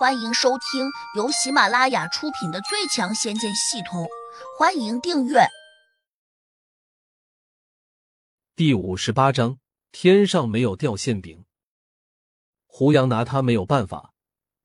[0.00, 4.04] 欢迎收听由喜马拉雅出品的《最强仙剑系统》，
[4.58, 5.40] 欢迎订阅。
[8.56, 9.58] 第五十八章：
[9.92, 11.44] 天上没有掉馅饼。
[12.64, 14.14] 胡杨拿他没有办法，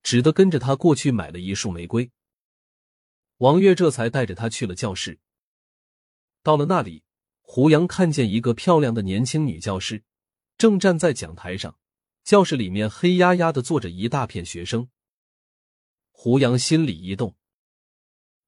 [0.01, 2.09] 只得跟着他过去买了一束玫瑰。
[3.39, 5.19] 王月这才带着他去了教室。
[6.43, 7.03] 到了那里，
[7.41, 10.01] 胡杨看见一个漂亮的年轻女教师，
[10.57, 11.75] 正站在讲台上。
[12.23, 14.87] 教室里面黑压压的坐着一大片学生。
[16.17, 17.35] 胡杨心里一动，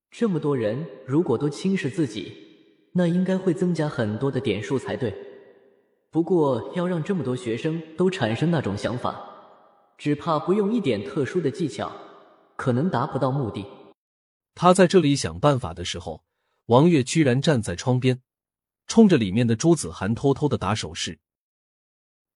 [0.10, 2.34] 这么多人，如果都轻视自己，
[2.94, 5.14] 那应该会增加很多的点数才对。
[6.10, 9.22] 不过，要让这么多学生都产生那种想法，
[9.98, 11.92] 只怕不用一点特殊的技巧，
[12.56, 13.64] 可能达不到目的。
[14.56, 16.24] 他在这里想办法的时候，
[16.68, 18.22] 王月居然站在窗边，
[18.88, 21.20] 冲着里面的朱子涵偷偷的打手势。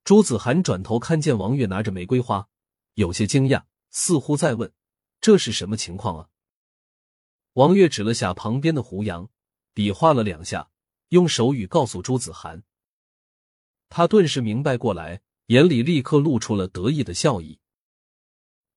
[0.03, 2.49] 朱子涵转头看见王月拿着玫瑰花，
[2.95, 4.71] 有些惊讶，似乎在问。
[5.21, 6.29] 这是什么情况啊？
[7.53, 9.29] 王月指了下旁边的胡杨，
[9.71, 10.71] 比划了两下，
[11.09, 12.63] 用手语告诉朱子涵。
[13.87, 17.59] 他顿时明白过来，眼里立刻露出了得意的笑意。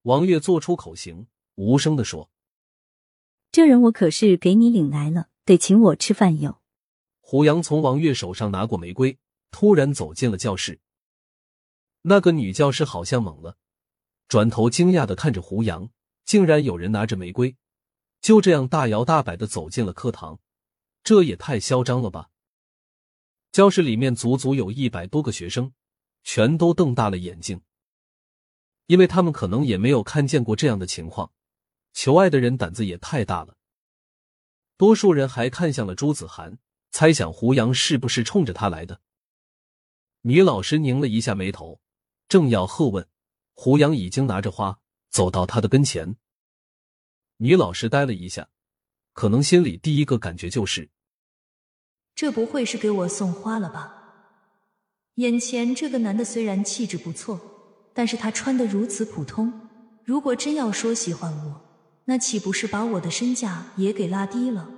[0.02, 2.30] 王月做出口型，无声的说
[3.50, 6.60] ：“这人我可是给你领来了，得请我吃饭哟。”
[7.20, 9.18] 胡杨从王月手上拿过玫瑰，
[9.50, 10.78] 突然走进了教室。
[12.02, 13.56] 那个女教师好像懵了，
[14.28, 15.88] 转头惊讶的看着胡杨。
[16.24, 17.56] 竟然有人拿着玫瑰，
[18.20, 20.40] 就这样大摇大摆的走进了课堂，
[21.02, 22.30] 这也太嚣张了吧！
[23.52, 25.72] 教室里面足足有一百多个学生，
[26.22, 27.60] 全都瞪大了眼睛，
[28.86, 31.32] 因为他们可能也没有看见过这样的情况。
[31.92, 33.56] 求爱的人胆子也太大了。
[34.76, 36.58] 多数人还看向了朱子涵，
[36.90, 39.00] 猜想胡杨是不是冲着他来的。
[40.22, 41.80] 女老师拧了一下眉头，
[42.26, 43.06] 正要喝问，
[43.52, 44.80] 胡杨已经拿着花。
[45.14, 46.16] 走到他的跟前，
[47.36, 48.48] 女老师呆了一下，
[49.12, 50.90] 可能心里第一个感觉就是：
[52.16, 53.94] 这不会是给我送花了吧？
[55.14, 57.40] 眼前这个男的虽然气质不错，
[57.94, 59.70] 但是他穿的如此普通，
[60.02, 61.60] 如果真要说喜欢我，
[62.06, 64.68] 那岂不是把我的身价也给拉低了？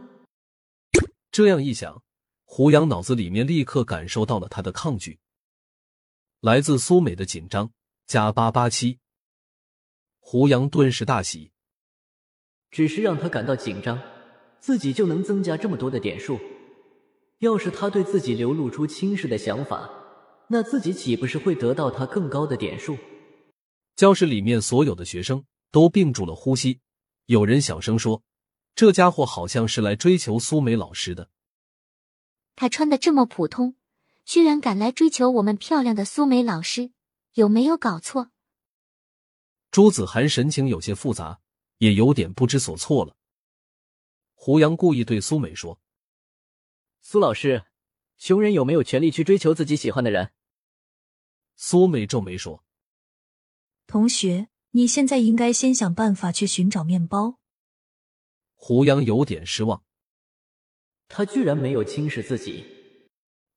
[1.31, 2.03] 这样一想，
[2.45, 5.19] 胡杨脑子里面立刻感受到了他的抗拒，
[6.43, 7.73] 来自苏美的紧张
[8.07, 8.99] 加八八七。
[10.29, 11.53] 胡杨顿时大喜，
[12.73, 13.97] 只是让他感到紧张，
[14.59, 16.41] 自己就能增加这么多的点数。
[17.39, 19.89] 要是他对自己流露出轻视的想法，
[20.49, 22.99] 那自己岂不是会得到他更高的点数？
[23.95, 26.81] 教室里面所有的学生都屏住了呼吸，
[27.27, 28.25] 有人小声说
[28.75, 31.31] ：“这家伙好像是来追求苏梅老师的。”
[32.57, 33.77] 他穿的这么普通，
[34.25, 36.91] 居然敢来追求我们漂亮的苏梅老师，
[37.35, 38.31] 有没有搞错？
[39.77, 41.43] 朱子涵神情有些复杂，
[41.77, 43.15] 也有点不知所措了。
[44.33, 45.79] 胡杨故意对苏美说
[47.03, 47.67] ：“苏老师，
[48.17, 50.33] 穷人有没有权利去追求自己喜欢的人？”
[51.57, 52.65] 苏美皱眉说
[53.87, 57.39] ：“同学，你现在应该先想办法去寻找面包。”
[58.57, 59.85] 胡杨有点失望，
[61.07, 62.65] 他居然没有轻视自己。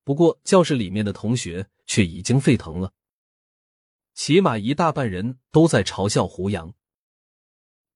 [0.04, 2.94] 不过教室里面的同学却已经沸腾了。
[4.20, 6.74] 起码一大半人都在嘲笑胡杨，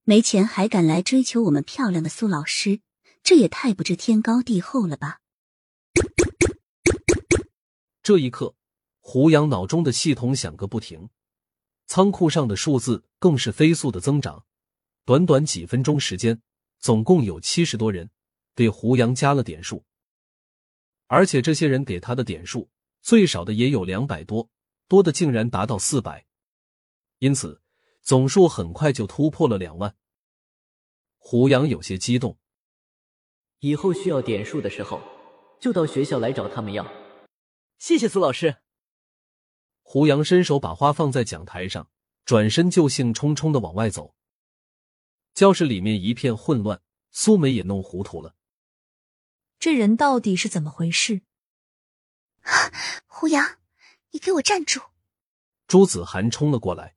[0.04, 2.80] 没钱还敢来追求我们漂亮的苏老师，
[3.22, 5.20] 这也太不知天高地厚了吧！
[8.02, 8.56] 这一刻，
[9.02, 11.10] 胡杨脑中的系统响个不停，
[11.88, 14.46] 仓库上的数字更是飞速的增长。
[15.04, 16.42] 短短几分钟时间，
[16.80, 18.10] 总共有七十多人
[18.56, 19.84] 给胡杨加了点数，
[21.08, 22.70] 而且这些人给他的点数
[23.02, 24.50] 最少的也有两百多。
[24.88, 26.26] 多的竟然达到四百，
[27.20, 27.62] 因此
[28.02, 29.96] 总数很快就突破了两万。
[31.18, 32.38] 胡杨有些激动，
[33.60, 35.02] 以后需要点数的时候，
[35.60, 36.86] 就到学校来找他们要。
[37.78, 38.58] 谢谢苏老师。
[39.82, 41.90] 胡杨伸手把花放在讲台上，
[42.26, 44.16] 转身就兴冲冲的往外走。
[45.34, 48.36] 教室里面一片混乱，苏梅也弄糊涂了，
[49.58, 51.22] 这人到底是怎么回事？
[53.08, 53.63] 胡杨。
[54.14, 54.80] 你给我站住！
[55.68, 56.96] 朱子涵冲了过来，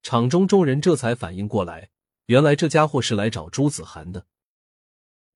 [0.00, 1.90] 场中众人这才反应过来，
[2.26, 4.28] 原来这家伙是来找朱子涵的。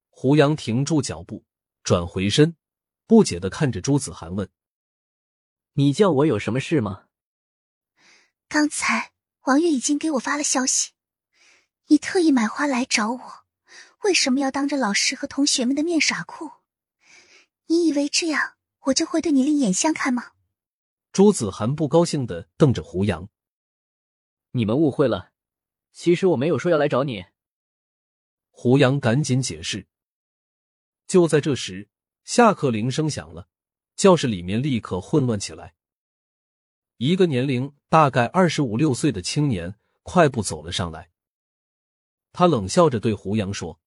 [0.08, 1.44] 胡杨停住脚步，
[1.82, 2.56] 转回身，
[3.08, 4.48] 不解的看着朱子涵问
[5.74, 7.06] ：“你叫我有什么事吗？”
[8.48, 9.10] 刚才
[9.46, 10.92] 王月已经给我发了消息，
[11.88, 13.44] 你特意买花来找我，
[14.04, 16.52] 为什么要当着老师和同学们的面耍酷？
[17.66, 20.32] 你以为这样我就会对你另眼相看吗？
[21.12, 23.28] 朱子涵不高兴的瞪着胡杨
[24.52, 25.32] ：“你们误会了，
[25.92, 27.26] 其实我没有说要来找你。
[28.48, 29.86] 胡杨赶紧解释。
[31.06, 31.90] 就在这时，
[32.24, 33.46] 下课铃声响了，
[33.94, 35.74] 教室里面立刻混乱起来。
[36.96, 41.10] 一个年龄大概二十五六岁的青年快步走了上来，
[42.32, 43.78] 他冷笑着对胡杨说：“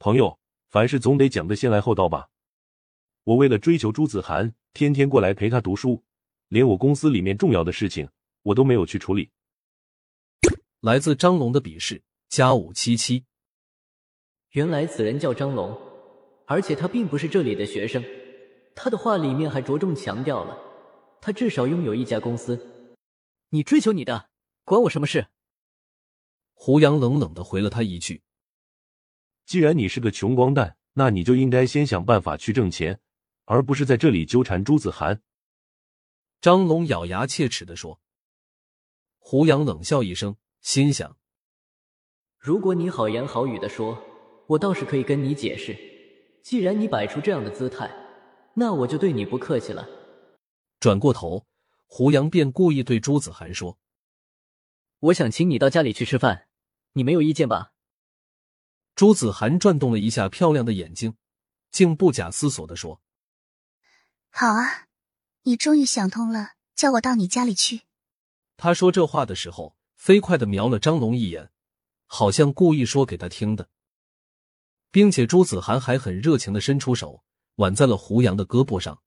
[0.00, 0.40] 朋友，
[0.70, 2.30] 凡事总得讲个先来后到吧。
[3.28, 6.02] 我为了追求朱子涵，天天过来陪他读书，
[6.48, 8.08] 连我公司里面重要的事情
[8.40, 9.30] 我都没有去处理。”
[10.80, 13.26] 来自张龙的鄙视加五七七。
[14.52, 15.78] 原来此人叫张龙，
[16.46, 18.02] 而且他并不是这里的学生。
[18.74, 20.56] 他的话里面还着重强调了，
[21.20, 22.58] 他至少拥有一家公司。
[23.50, 24.30] 你追求你的，
[24.64, 25.26] 管我什么事？
[26.54, 28.22] 胡杨冷冷的回了他一句
[29.44, 32.98] ：“既然你是个穷光蛋，那你就应该先想办法去挣钱，
[33.48, 35.22] 而不是在这里纠缠朱子涵。”
[36.40, 38.00] 张龙咬牙切齿的说。
[39.18, 40.36] 胡杨冷笑一声。
[40.60, 41.16] 心想：
[42.36, 44.02] 如果你好言好语的说，
[44.48, 45.78] 我倒是可以跟你解释。
[46.42, 47.90] 既然你摆出这样的姿态，
[48.54, 49.88] 那我就对你不客气了。
[50.80, 51.46] 转过头，
[51.86, 53.78] 胡杨便故意对朱子涵说
[54.98, 56.48] ：“我想请你到家里去吃饭，
[56.94, 57.72] 你没有意见吧？”
[58.96, 61.16] 朱子涵转动了一下漂亮的眼睛，
[61.70, 63.00] 竟不假思索的说
[64.30, 64.86] ：“好啊，
[65.42, 67.82] 你终于想通了，叫我到你家里去。”
[68.56, 69.76] 他说这话的时候。
[69.98, 71.50] 飞快的瞄了张龙一眼，
[72.06, 73.68] 好像故意说给他听的，
[74.92, 77.24] 并且朱子涵还很热情的伸出手
[77.56, 79.02] 挽在了胡杨的胳膊上。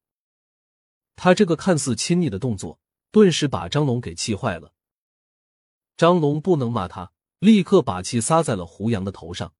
[1.16, 2.78] 他这个看似亲昵的动作，
[3.10, 4.74] 顿时把张龙给气坏了。
[5.96, 9.54] 张龙不能骂他，立刻把气撒在了胡杨的头上。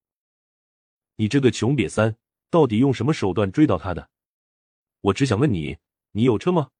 [1.16, 2.18] 你这个穷瘪三，
[2.50, 4.10] 到底用什么手段追到他的？
[5.02, 5.78] 我只想问你，
[6.12, 6.70] 你有车吗？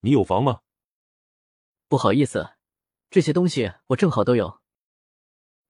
[0.00, 0.62] 你有房吗？
[1.88, 2.50] 不好意思。
[3.08, 4.60] 这些东西我正好都有。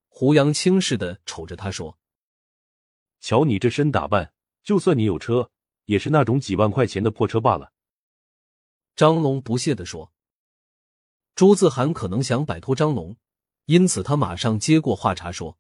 [0.08, 1.98] 胡杨轻视的瞅着他说
[3.20, 4.32] ：“瞧你这身打扮，
[4.62, 5.50] 就算你有车，
[5.84, 7.74] 也是那种几万块钱的破车罢了。”
[8.96, 10.10] 张龙不屑的说
[11.36, 13.18] ：“朱自涵可能想摆脱张龙，
[13.66, 15.58] 因此他马上接过话茬说：‘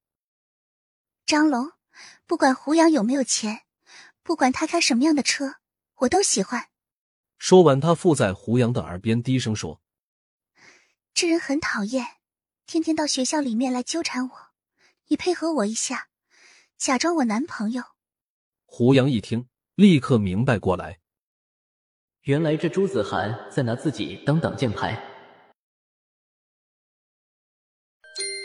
[1.26, 1.72] 张龙，
[2.24, 3.66] 不管胡杨有没有钱，
[4.22, 5.56] 不管他开什么样的车，
[5.96, 6.68] 我都喜欢。’
[7.38, 9.80] 说完，他附在胡杨的耳边低声说。”
[11.14, 12.06] 这人很讨厌，
[12.66, 14.36] 天天到学校里面来纠缠我。
[15.08, 16.08] 你配合我一下，
[16.76, 17.82] 假装我男朋友。
[18.64, 20.98] 胡杨一听，立刻明白过来，
[22.22, 25.00] 原来这朱子涵在拿自己当挡箭牌。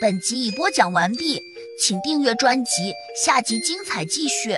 [0.00, 1.40] 本集已播讲完毕，
[1.80, 4.56] 请订阅专辑，下集精彩继续。